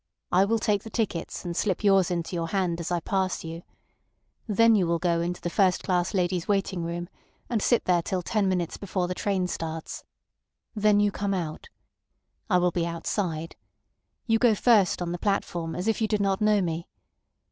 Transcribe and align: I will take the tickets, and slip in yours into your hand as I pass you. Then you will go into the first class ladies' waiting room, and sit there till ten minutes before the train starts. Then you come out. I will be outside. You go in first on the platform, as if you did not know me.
I 0.31 0.45
will 0.45 0.57
take 0.57 0.81
the 0.81 0.89
tickets, 0.89 1.45
and 1.45 1.55
slip 1.55 1.81
in 1.81 1.85
yours 1.89 2.09
into 2.09 2.35
your 2.35 2.47
hand 2.47 2.79
as 2.79 2.89
I 2.91 3.01
pass 3.01 3.43
you. 3.43 3.61
Then 4.47 4.73
you 4.73 4.87
will 4.87 4.97
go 4.97 5.21
into 5.21 5.41
the 5.41 5.47
first 5.51 5.83
class 5.83 6.15
ladies' 6.15 6.47
waiting 6.47 6.83
room, 6.83 7.07
and 7.51 7.61
sit 7.61 7.85
there 7.85 8.01
till 8.01 8.23
ten 8.23 8.49
minutes 8.49 8.77
before 8.77 9.07
the 9.07 9.13
train 9.13 9.45
starts. 9.45 10.03
Then 10.73 10.99
you 10.99 11.11
come 11.11 11.35
out. 11.35 11.69
I 12.49 12.57
will 12.57 12.71
be 12.71 12.87
outside. 12.87 13.55
You 14.25 14.39
go 14.39 14.49
in 14.49 14.55
first 14.55 15.03
on 15.03 15.11
the 15.11 15.19
platform, 15.19 15.75
as 15.75 15.87
if 15.87 16.01
you 16.01 16.07
did 16.07 16.19
not 16.19 16.41
know 16.41 16.63
me. 16.63 16.87